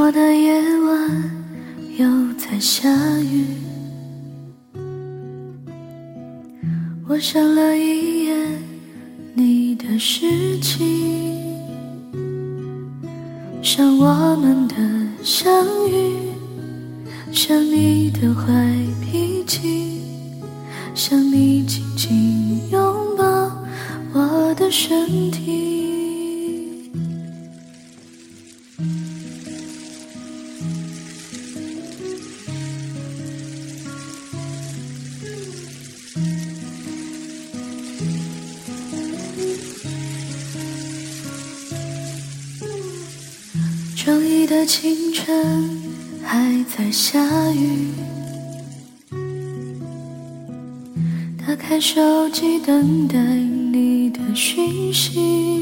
[0.00, 1.32] 我的夜晚
[1.98, 2.88] 又在下
[3.18, 3.44] 雨，
[7.08, 8.36] 我想了一夜
[9.34, 10.24] 你的事
[10.60, 10.86] 情，
[13.60, 14.76] 想我们的
[15.24, 16.14] 相遇，
[17.32, 18.52] 想你的坏
[19.02, 20.00] 脾气，
[20.94, 22.80] 想你紧紧拥
[23.16, 23.24] 抱
[24.12, 25.47] 我的身体。
[44.04, 45.68] 周一的清晨
[46.24, 47.20] 还在下
[47.52, 47.88] 雨，
[51.36, 55.57] 打开手机等待你的讯息，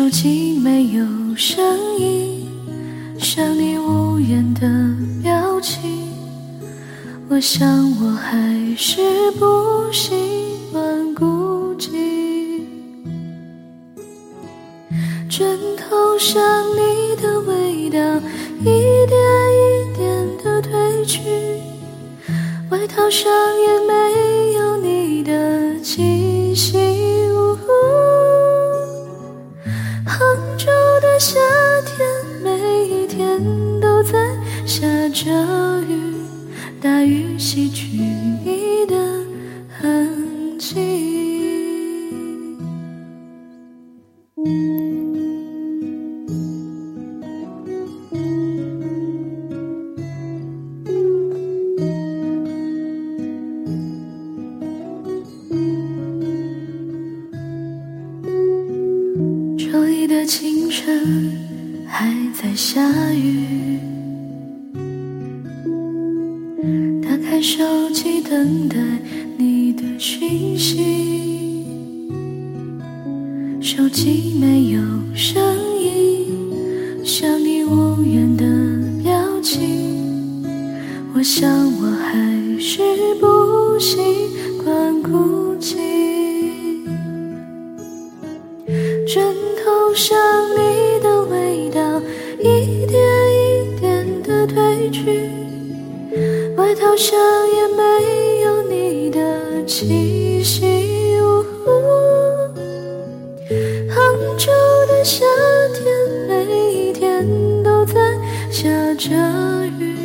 [0.00, 1.04] 手机没有
[1.36, 1.62] 声
[1.98, 2.48] 音，
[3.18, 4.66] 像你无言的
[5.22, 6.08] 表情，
[7.28, 7.68] 我想
[8.00, 10.14] 我还是不习
[10.72, 12.62] 惯孤寂。
[15.28, 17.98] 枕头上你的味道
[18.60, 19.12] 一点
[19.52, 21.20] 一点的褪去，
[22.70, 26.89] 外套上也没有你的气息。
[35.22, 36.14] 着雨，
[36.80, 37.88] 大雨洗去
[38.42, 38.96] 你的
[39.68, 40.74] 痕迹。
[59.58, 61.30] 周一的清晨
[61.86, 62.80] 还在下
[63.12, 63.78] 雨，
[67.42, 68.76] 手机等待
[69.38, 71.64] 你的讯息，
[73.62, 74.80] 手机没有
[75.14, 75.42] 声
[75.80, 76.28] 音，
[77.02, 78.44] 像你无言的
[79.02, 80.44] 表情，
[81.14, 82.82] 我想我还是
[83.18, 83.96] 不习
[84.62, 85.76] 惯孤寂。
[89.06, 89.34] 枕
[89.64, 90.14] 头上
[90.52, 92.02] 你的味道
[92.38, 93.00] 一点
[93.32, 95.30] 一点的褪去，
[96.70, 101.18] 外套上也没有你的气息。
[103.88, 104.52] 杭州
[104.86, 105.26] 的夏
[105.74, 105.92] 天，
[106.28, 107.26] 每一天
[107.64, 108.16] 都在
[108.52, 109.10] 下着
[109.80, 109.96] 雨，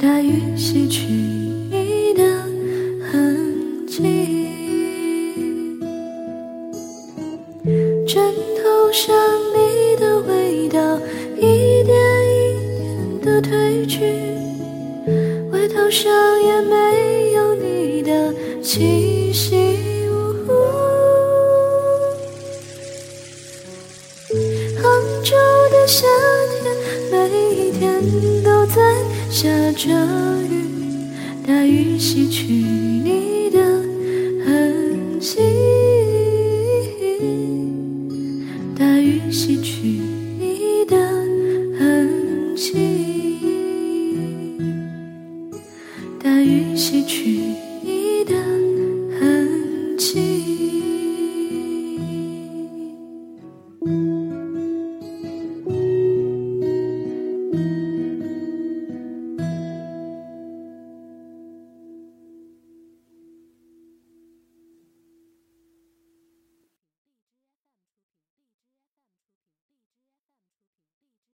[0.00, 2.24] 大雨洗去你的
[3.08, 4.48] 痕迹。
[8.04, 8.20] 枕
[8.60, 9.14] 头上
[9.54, 10.98] 你的味道
[11.36, 11.94] 一点
[12.26, 12.64] 一
[13.20, 14.29] 点的褪去，
[15.60, 16.10] 外套上
[16.42, 19.76] 也没有你的气息。
[24.80, 24.82] 杭
[25.22, 25.36] 州
[25.70, 26.06] 的夏
[26.62, 26.74] 天，
[27.10, 28.02] 每一天
[28.42, 28.80] 都在
[29.28, 29.90] 下着
[30.48, 30.64] 雨，
[31.46, 33.60] 大雨洗去你的
[34.46, 35.69] 痕迹。